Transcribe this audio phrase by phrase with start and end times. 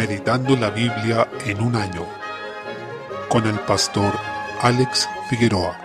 [0.00, 2.06] Meditando la Biblia en un año
[3.28, 4.10] con el pastor
[4.62, 5.78] Alex Figueroa.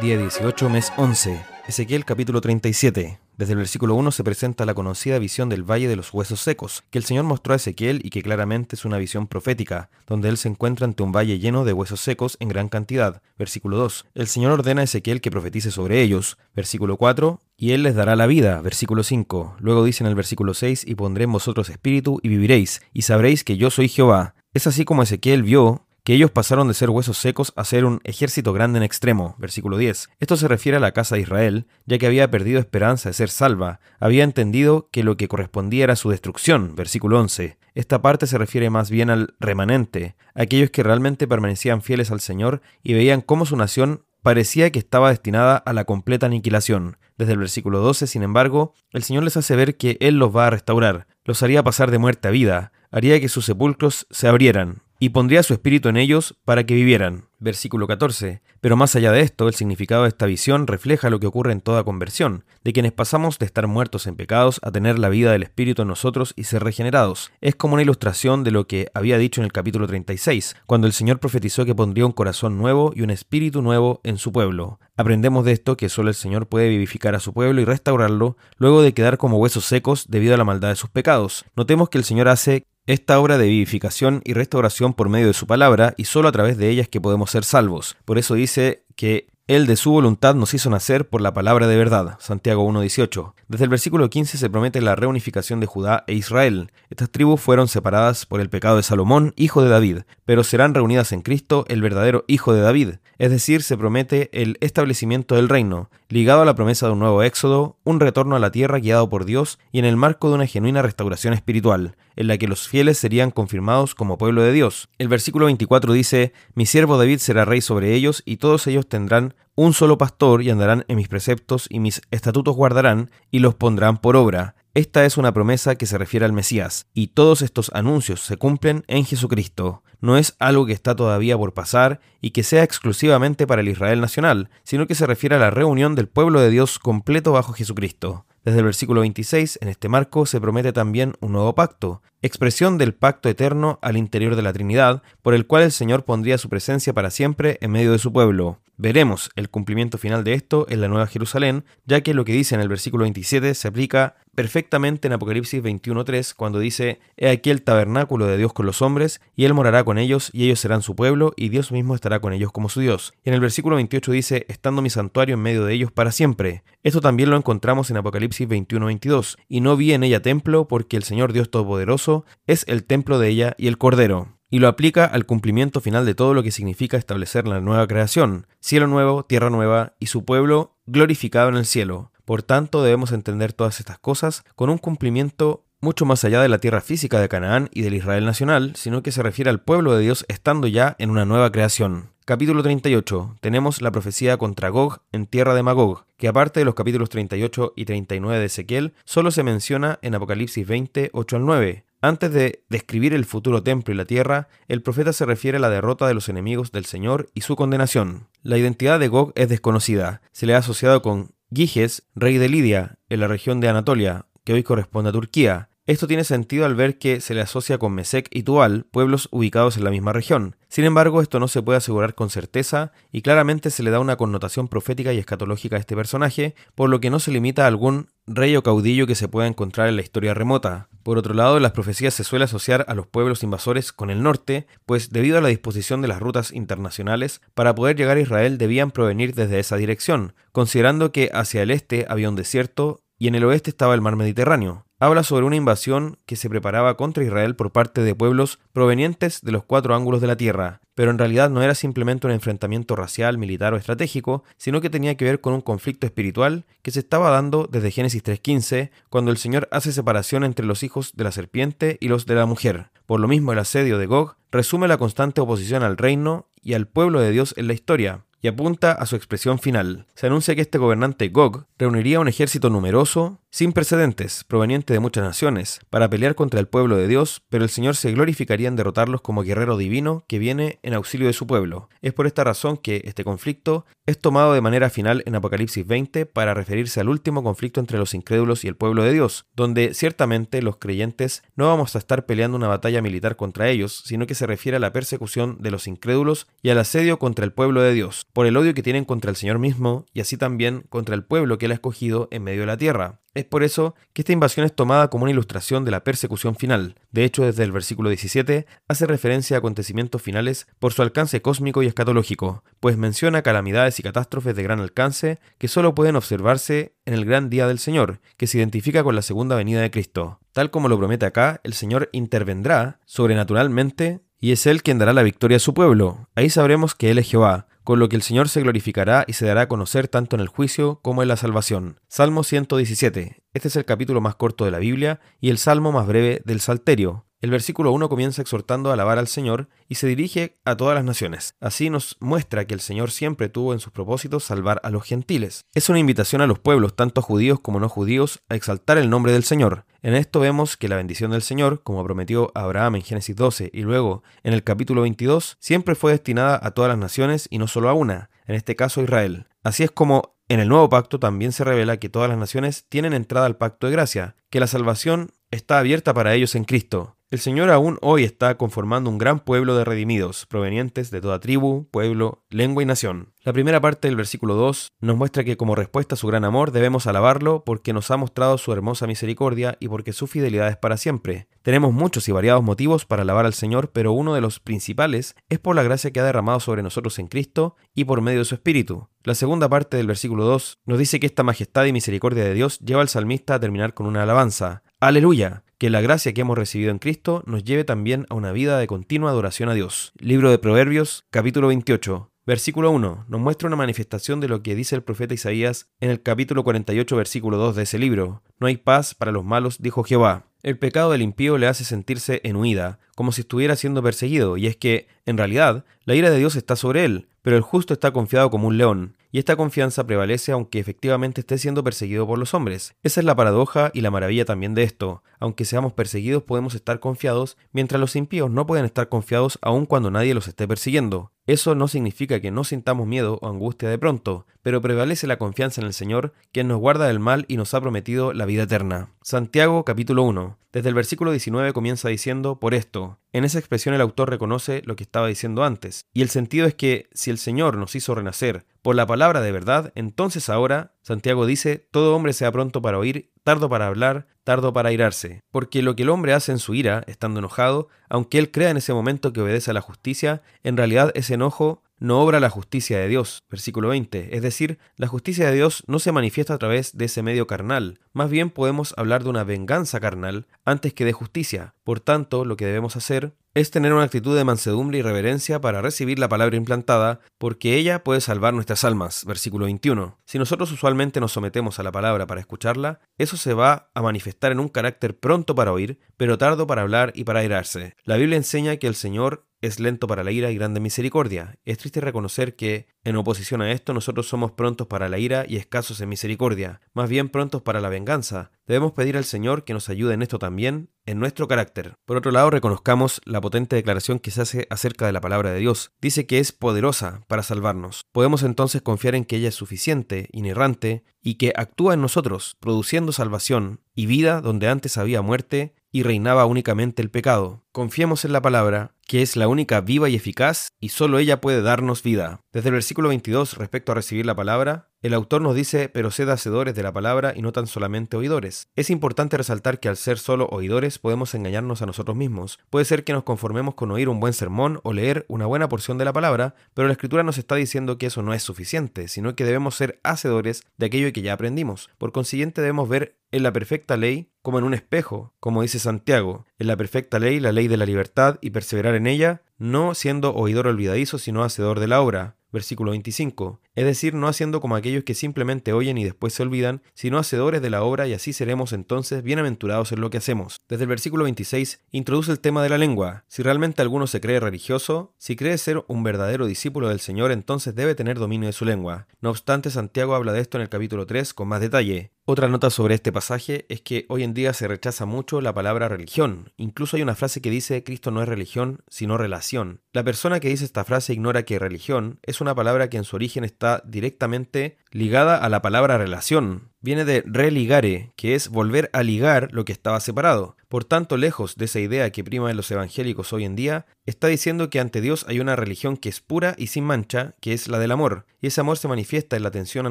[0.00, 1.40] Día 18, mes 11.
[1.68, 3.21] Ezequiel capítulo 37.
[3.42, 6.84] Desde el versículo 1 se presenta la conocida visión del Valle de los Huesos Secos,
[6.90, 10.36] que el Señor mostró a Ezequiel y que claramente es una visión profética, donde él
[10.36, 13.20] se encuentra ante un valle lleno de huesos secos en gran cantidad.
[13.36, 14.06] Versículo 2.
[14.14, 16.38] El Señor ordena a Ezequiel que profetice sobre ellos.
[16.54, 17.40] Versículo 4.
[17.56, 18.60] Y él les dará la vida.
[18.60, 19.56] Versículo 5.
[19.58, 23.42] Luego dice en el versículo 6, y pondré en vosotros espíritu y viviréis, y sabréis
[23.42, 24.36] que yo soy Jehová.
[24.54, 28.00] Es así como Ezequiel vio que ellos pasaron de ser huesos secos a ser un
[28.04, 29.36] ejército grande en extremo.
[29.38, 30.10] Versículo 10.
[30.18, 33.28] Esto se refiere a la casa de Israel, ya que había perdido esperanza de ser
[33.28, 36.74] salva, había entendido que lo que correspondía era su destrucción.
[36.74, 37.58] Versículo 11.
[37.74, 42.60] Esta parte se refiere más bien al remanente, aquellos que realmente permanecían fieles al Señor
[42.82, 46.98] y veían cómo su nación parecía que estaba destinada a la completa aniquilación.
[47.16, 50.46] Desde el versículo 12, sin embargo, el Señor les hace ver que Él los va
[50.46, 54.81] a restaurar, los haría pasar de muerte a vida, haría que sus sepulcros se abrieran,
[55.02, 57.24] y pondría su espíritu en ellos para que vivieran.
[57.40, 58.40] Versículo 14.
[58.60, 61.60] Pero más allá de esto, el significado de esta visión refleja lo que ocurre en
[61.60, 65.42] toda conversión, de quienes pasamos de estar muertos en pecados a tener la vida del
[65.42, 67.32] Espíritu en nosotros y ser regenerados.
[67.40, 70.92] Es como una ilustración de lo que había dicho en el capítulo 36, cuando el
[70.92, 74.78] Señor profetizó que pondría un corazón nuevo y un espíritu nuevo en su pueblo.
[74.96, 78.82] Aprendemos de esto que solo el Señor puede vivificar a su pueblo y restaurarlo luego
[78.82, 81.44] de quedar como huesos secos debido a la maldad de sus pecados.
[81.56, 85.46] Notemos que el Señor hace esta obra de vivificación y restauración por medio de su
[85.46, 87.96] palabra y solo a través de ella es que podemos ser salvos.
[88.04, 91.76] Por eso dice que él de su voluntad nos hizo nacer por la palabra de
[91.76, 92.16] verdad.
[92.20, 93.34] Santiago 1.18.
[93.48, 96.70] Desde el versículo 15 se promete la reunificación de Judá e Israel.
[96.90, 101.12] Estas tribus fueron separadas por el pecado de Salomón, hijo de David, pero serán reunidas
[101.12, 102.94] en Cristo, el verdadero hijo de David.
[103.18, 107.22] Es decir, se promete el establecimiento del reino, ligado a la promesa de un nuevo
[107.22, 110.46] éxodo, un retorno a la tierra guiado por Dios y en el marco de una
[110.46, 114.88] genuina restauración espiritual, en la que los fieles serían confirmados como pueblo de Dios.
[114.98, 119.34] El versículo 24 dice, Mi siervo David será rey sobre ellos y todos ellos tendrán
[119.54, 123.98] un solo pastor y andarán en mis preceptos y mis estatutos guardarán y los pondrán
[123.98, 124.54] por obra.
[124.74, 128.84] Esta es una promesa que se refiere al Mesías, y todos estos anuncios se cumplen
[128.88, 129.82] en Jesucristo.
[130.00, 134.00] No es algo que está todavía por pasar y que sea exclusivamente para el Israel
[134.00, 138.24] nacional, sino que se refiere a la reunión del pueblo de Dios completo bajo Jesucristo.
[138.44, 142.92] Desde el versículo 26, en este marco, se promete también un nuevo pacto, expresión del
[142.92, 146.92] pacto eterno al interior de la Trinidad, por el cual el Señor pondría su presencia
[146.92, 148.58] para siempre en medio de su pueblo.
[148.82, 152.56] Veremos el cumplimiento final de esto en la Nueva Jerusalén, ya que lo que dice
[152.56, 157.62] en el versículo 27 se aplica perfectamente en Apocalipsis 21.3 cuando dice, He aquí el
[157.62, 160.96] tabernáculo de Dios con los hombres, y Él morará con ellos, y ellos serán su
[160.96, 163.14] pueblo, y Dios mismo estará con ellos como su Dios.
[163.22, 166.64] Y en el versículo 28 dice, Estando mi santuario en medio de ellos para siempre.
[166.82, 171.04] Esto también lo encontramos en Apocalipsis 21.22, y no vi en ella templo, porque el
[171.04, 175.24] Señor Dios Todopoderoso es el templo de ella y el Cordero y lo aplica al
[175.24, 179.94] cumplimiento final de todo lo que significa establecer la nueva creación, cielo nuevo, tierra nueva
[179.98, 182.12] y su pueblo glorificado en el cielo.
[182.26, 186.58] Por tanto, debemos entender todas estas cosas con un cumplimiento mucho más allá de la
[186.58, 190.02] tierra física de Canaán y del Israel nacional, sino que se refiere al pueblo de
[190.02, 192.10] Dios estando ya en una nueva creación.
[192.26, 193.36] Capítulo 38.
[193.40, 197.72] Tenemos la profecía contra Gog en tierra de Magog, que aparte de los capítulos 38
[197.74, 202.64] y 39 de Ezequiel, solo se menciona en Apocalipsis 20, 8 al 9, antes de
[202.68, 206.14] describir el futuro templo y la tierra, el profeta se refiere a la derrota de
[206.14, 208.28] los enemigos del Señor y su condenación.
[208.42, 210.20] La identidad de Gog es desconocida.
[210.32, 214.52] Se le ha asociado con Giges, rey de Lidia, en la región de Anatolia, que
[214.52, 218.28] hoy corresponde a Turquía, esto tiene sentido al ver que se le asocia con Mesec
[218.30, 220.54] y Tual, pueblos ubicados en la misma región.
[220.68, 224.14] Sin embargo, esto no se puede asegurar con certeza y claramente se le da una
[224.14, 228.10] connotación profética y escatológica a este personaje, por lo que no se limita a algún
[228.28, 230.88] rey o caudillo que se pueda encontrar en la historia remota.
[231.02, 234.66] Por otro lado, las profecías se suele asociar a los pueblos invasores con el norte,
[234.86, 238.90] pues debido a la disposición de las rutas internacionales, para poder llegar a Israel debían
[238.90, 243.44] provenir desde esa dirección, considerando que hacia el este había un desierto y en el
[243.44, 247.72] oeste estaba el mar Mediterráneo habla sobre una invasión que se preparaba contra Israel por
[247.72, 251.60] parte de pueblos provenientes de los cuatro ángulos de la tierra, pero en realidad no
[251.60, 255.60] era simplemente un enfrentamiento racial, militar o estratégico, sino que tenía que ver con un
[255.60, 260.66] conflicto espiritual que se estaba dando desde Génesis 3.15, cuando el Señor hace separación entre
[260.66, 262.90] los hijos de la serpiente y los de la mujer.
[263.04, 266.86] Por lo mismo el asedio de Gog resume la constante oposición al reino y al
[266.86, 270.06] pueblo de Dios en la historia, y apunta a su expresión final.
[270.14, 275.24] Se anuncia que este gobernante Gog reuniría un ejército numeroso sin precedentes, proveniente de muchas
[275.24, 279.20] naciones, para pelear contra el pueblo de Dios, pero el Señor se glorificaría en derrotarlos
[279.20, 281.90] como guerrero divino que viene en auxilio de su pueblo.
[282.00, 286.24] Es por esta razón que este conflicto es tomado de manera final en Apocalipsis 20
[286.24, 290.62] para referirse al último conflicto entre los incrédulos y el pueblo de Dios, donde ciertamente
[290.62, 294.46] los creyentes no vamos a estar peleando una batalla militar contra ellos, sino que se
[294.46, 298.26] refiere a la persecución de los incrédulos y al asedio contra el pueblo de Dios,
[298.32, 301.58] por el odio que tienen contra el Señor mismo y así también contra el pueblo
[301.58, 303.21] que él ha escogido en medio de la tierra.
[303.34, 306.96] Es por eso que esta invasión es tomada como una ilustración de la persecución final.
[307.12, 311.82] De hecho, desde el versículo 17 hace referencia a acontecimientos finales por su alcance cósmico
[311.82, 317.14] y escatológico, pues menciona calamidades y catástrofes de gran alcance que solo pueden observarse en
[317.14, 320.40] el gran día del Señor, que se identifica con la segunda venida de Cristo.
[320.52, 325.22] Tal como lo promete acá, el Señor intervendrá sobrenaturalmente y es Él quien dará la
[325.22, 326.28] victoria a su pueblo.
[326.34, 329.46] Ahí sabremos que Él es Jehová, con lo que el Señor se glorificará y se
[329.46, 332.00] dará a conocer tanto en el juicio como en la salvación.
[332.08, 333.42] Salmo 117.
[333.54, 336.60] Este es el capítulo más corto de la Biblia y el salmo más breve del
[336.60, 337.26] Salterio.
[337.42, 341.02] El versículo 1 comienza exhortando a alabar al Señor y se dirige a todas las
[341.02, 341.56] naciones.
[341.60, 345.64] Así nos muestra que el Señor siempre tuvo en sus propósitos salvar a los gentiles.
[345.74, 349.32] Es una invitación a los pueblos, tanto judíos como no judíos, a exaltar el nombre
[349.32, 349.86] del Señor.
[350.02, 353.80] En esto vemos que la bendición del Señor, como prometió Abraham en Génesis 12 y
[353.80, 357.88] luego en el capítulo 22, siempre fue destinada a todas las naciones y no solo
[357.88, 359.48] a una, en este caso Israel.
[359.64, 363.14] Así es como en el nuevo pacto también se revela que todas las naciones tienen
[363.14, 367.16] entrada al pacto de gracia, que la salvación está abierta para ellos en Cristo.
[367.32, 371.88] El Señor aún hoy está conformando un gran pueblo de redimidos, provenientes de toda tribu,
[371.90, 373.32] pueblo, lengua y nación.
[373.42, 376.72] La primera parte del versículo 2 nos muestra que como respuesta a su gran amor
[376.72, 380.98] debemos alabarlo porque nos ha mostrado su hermosa misericordia y porque su fidelidad es para
[380.98, 381.48] siempre.
[381.62, 385.58] Tenemos muchos y variados motivos para alabar al Señor, pero uno de los principales es
[385.58, 388.56] por la gracia que ha derramado sobre nosotros en Cristo y por medio de su
[388.56, 389.08] Espíritu.
[389.24, 392.78] La segunda parte del versículo 2 nos dice que esta majestad y misericordia de Dios
[392.80, 394.82] lleva al salmista a terminar con una alabanza.
[395.00, 398.78] Aleluya que la gracia que hemos recibido en Cristo nos lleve también a una vida
[398.78, 400.12] de continua adoración a Dios.
[400.16, 402.30] Libro de Proverbios, capítulo 28.
[402.46, 406.22] Versículo 1 nos muestra una manifestación de lo que dice el profeta Isaías en el
[406.22, 408.44] capítulo 48, versículo 2 de ese libro.
[408.60, 410.44] No hay paz para los malos, dijo Jehová.
[410.62, 414.68] El pecado del impío le hace sentirse en huida, como si estuviera siendo perseguido, y
[414.68, 418.12] es que, en realidad, la ira de Dios está sobre él, pero el justo está
[418.12, 422.52] confiado como un león, y esta confianza prevalece aunque efectivamente esté siendo perseguido por los
[422.52, 422.94] hombres.
[423.02, 425.22] Esa es la paradoja y la maravilla también de esto.
[425.40, 430.10] Aunque seamos perseguidos podemos estar confiados, mientras los impíos no pueden estar confiados aun cuando
[430.10, 431.32] nadie los esté persiguiendo.
[431.46, 435.80] Eso no significa que no sintamos miedo o angustia de pronto, pero prevalece la confianza
[435.80, 439.10] en el Señor, quien nos guarda del mal y nos ha prometido la vida eterna.
[439.22, 440.56] Santiago capítulo 1.
[440.72, 443.18] Desde el versículo 19 comienza diciendo, por esto.
[443.32, 446.74] En esa expresión el autor reconoce lo que estaba diciendo antes, y el sentido es
[446.74, 451.46] que si el Señor nos hizo renacer por la palabra de verdad, entonces ahora, Santiago
[451.46, 455.96] dice, todo hombre sea pronto para oír, tardo para hablar, tardo para airarse, porque lo
[455.96, 459.32] que el hombre hace en su ira, estando enojado, aunque él crea en ese momento
[459.32, 463.44] que obedece a la justicia, en realidad ese enojo no obra la justicia de Dios.
[463.48, 464.34] Versículo 20.
[464.34, 468.00] Es decir, la justicia de Dios no se manifiesta a través de ese medio carnal.
[468.12, 471.74] Más bien podemos hablar de una venganza carnal antes que de justicia.
[471.84, 475.82] Por tanto, lo que debemos hacer es tener una actitud de mansedumbre y reverencia para
[475.82, 479.24] recibir la palabra implantada, porque ella puede salvar nuestras almas.
[479.26, 480.18] Versículo 21.
[480.24, 484.52] Si nosotros usualmente nos sometemos a la palabra para escucharla, eso se va a manifestar
[484.52, 487.94] en un carácter pronto para oír, pero tardo para hablar y para airarse.
[488.04, 491.56] La Biblia enseña que el Señor es lento para la ira y grande misericordia.
[491.64, 495.56] Es triste reconocer que, en oposición a esto, nosotros somos prontos para la ira y
[495.56, 498.52] escasos en misericordia, más bien prontos para la venganza.
[498.66, 501.94] Debemos pedir al Señor que nos ayude en esto también, en nuestro carácter.
[502.04, 505.58] Por otro lado, reconozcamos la potente declaración que se hace acerca de la palabra de
[505.58, 505.90] Dios.
[506.00, 508.02] Dice que es poderosa para salvarnos.
[508.12, 513.12] Podemos entonces confiar en que ella es suficiente, inerrante, y que actúa en nosotros, produciendo
[513.12, 517.61] salvación y vida donde antes había muerte y reinaba únicamente el pecado.
[517.72, 521.62] Confiemos en la palabra, que es la única viva y eficaz, y solo ella puede
[521.62, 522.42] darnos vida.
[522.52, 526.28] Desde el versículo 22, respecto a recibir la palabra, el autor nos dice, pero sed
[526.28, 528.68] hacedores de la palabra y no tan solamente oidores.
[528.76, 532.60] Es importante resaltar que al ser solo oidores podemos engañarnos a nosotros mismos.
[532.68, 535.96] Puede ser que nos conformemos con oír un buen sermón o leer una buena porción
[535.96, 539.34] de la palabra, pero la escritura nos está diciendo que eso no es suficiente, sino
[539.34, 541.88] que debemos ser hacedores de aquello que ya aprendimos.
[541.96, 546.44] Por consiguiente debemos ver en la perfecta ley como en un espejo, como dice Santiago,
[546.62, 550.34] en la perfecta ley, la ley de la libertad, y perseverar en ella, no siendo
[550.34, 552.36] oidor olvidadizo, sino hacedor de la obra.
[552.52, 553.60] Versículo 25.
[553.74, 557.62] Es decir, no haciendo como aquellos que simplemente oyen y después se olvidan, sino hacedores
[557.62, 560.60] de la obra y así seremos entonces bienaventurados en lo que hacemos.
[560.68, 563.24] Desde el versículo 26 introduce el tema de la lengua.
[563.28, 567.74] Si realmente alguno se cree religioso, si cree ser un verdadero discípulo del Señor, entonces
[567.74, 569.06] debe tener dominio de su lengua.
[569.20, 572.12] No obstante, Santiago habla de esto en el capítulo 3 con más detalle.
[572.24, 575.88] Otra nota sobre este pasaje es que hoy en día se rechaza mucho la palabra
[575.88, 576.52] religión.
[576.56, 579.80] Incluso hay una frase que dice Cristo no es religión, sino relación.
[579.92, 583.16] La persona que dice esta frase ignora que religión es una palabra que en su
[583.16, 586.70] origen está directamente ligada a la palabra relación.
[586.80, 590.56] Viene de religare, que es volver a ligar lo que estaba separado.
[590.68, 594.26] Por tanto, lejos de esa idea que prima en los evangélicos hoy en día, está
[594.26, 597.68] diciendo que ante Dios hay una religión que es pura y sin mancha, que es
[597.68, 599.90] la del amor, y ese amor se manifiesta en la atención a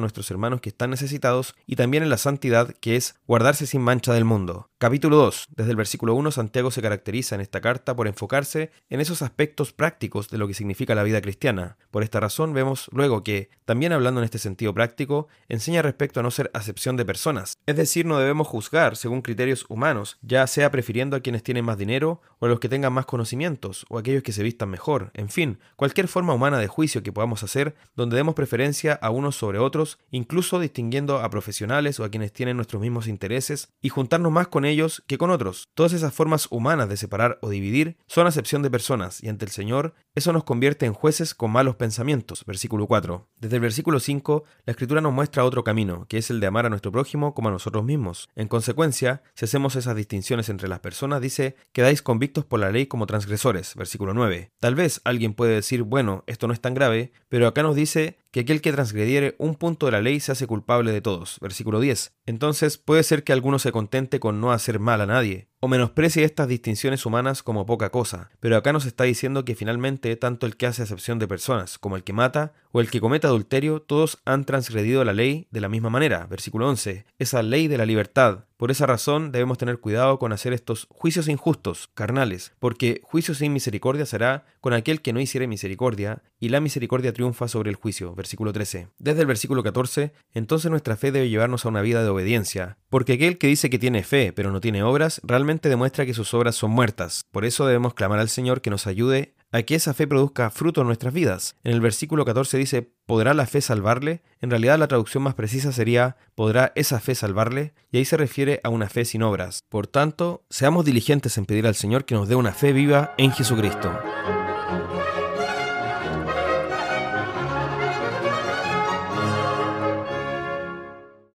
[0.00, 4.12] nuestros hermanos que están necesitados y también en la santidad, que es guardarse sin mancha
[4.12, 4.68] del mundo.
[4.76, 5.46] Capítulo 2.
[5.56, 9.72] Desde el versículo 1, Santiago se caracteriza en esta carta por enfocarse en esos aspectos
[9.72, 11.78] prácticos de lo que significa la vida cristiana.
[11.90, 16.22] Por esta razón vemos luego que, también hablando en este sentido práctico, enseña respecto a
[16.22, 17.56] no ser acepción de personas.
[17.64, 21.78] Es decir, no debemos juzgar según criterios humanos, ya sea prefiriendo a quienes tienen más
[21.78, 25.10] dinero o a los que tengan más conocimientos o a aquellos que se vistan mejor.
[25.14, 29.34] En fin, cualquier forma humana de juicio que podamos hacer donde demos preferencia a unos
[29.34, 34.30] sobre otros, incluso distinguiendo a profesionales o a quienes tienen nuestros mismos intereses y juntarnos
[34.30, 35.68] más con ellos que con otros.
[35.74, 39.50] Todas esas formas humanas de separar o dividir son acepción de personas y ante el
[39.50, 42.44] Señor eso nos convierte en jueces con malos pensamientos.
[42.44, 43.26] Versículo 4.
[43.40, 46.66] Desde el versículo 5, la Escritura nos muestra otro camino, que es el de amar
[46.66, 48.28] a nuestro prójimo como a nosotros mismos.
[48.34, 52.86] En consecuencia, si hacemos esas distinciones entre las personas, dice, quedáis convictos por la ley
[52.86, 53.76] como transgresores.
[53.76, 54.50] Versículo 9.
[54.58, 58.18] Tal vez alguien puede decir, bueno, esto no es tan grave, pero acá nos dice
[58.32, 61.38] que aquel que transgrediere un punto de la ley se hace culpable de todos.
[61.40, 62.14] Versículo 10.
[62.26, 66.24] Entonces puede ser que alguno se contente con no hacer mal a nadie, o menosprecie
[66.24, 70.56] estas distinciones humanas como poca cosa, pero acá nos está diciendo que finalmente tanto el
[70.56, 74.18] que hace acepción de personas como el que mata o el que comete adulterio, todos
[74.24, 76.26] han transgredido la ley de la misma manera.
[76.26, 77.04] Versículo 11.
[77.18, 78.46] Esa ley de la libertad.
[78.62, 83.52] Por esa razón debemos tener cuidado con hacer estos juicios injustos, carnales, porque juicio sin
[83.52, 88.14] misericordia será con aquel que no hiciere misericordia, y la misericordia triunfa sobre el juicio.
[88.14, 88.86] Versículo 13.
[89.00, 93.14] Desde el versículo 14, entonces nuestra fe debe llevarnos a una vida de obediencia, porque
[93.14, 96.54] aquel que dice que tiene fe pero no tiene obras, realmente demuestra que sus obras
[96.54, 97.24] son muertas.
[97.32, 100.80] Por eso debemos clamar al Señor que nos ayude a que esa fe produzca fruto
[100.80, 101.56] en nuestras vidas.
[101.62, 104.22] En el versículo 14 dice, ¿podrá la fe salvarle?
[104.40, 107.74] En realidad la traducción más precisa sería, ¿podrá esa fe salvarle?
[107.90, 109.60] Y ahí se refiere a una fe sin obras.
[109.68, 113.30] Por tanto, seamos diligentes en pedir al Señor que nos dé una fe viva en
[113.30, 113.92] Jesucristo.